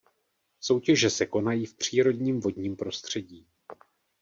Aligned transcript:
Soutěže 0.59 1.09
se 1.09 1.25
konají 1.25 1.65
v 1.65 1.73
přírodním 1.75 2.39
vodním 2.39 2.75
prostředí. 2.75 3.47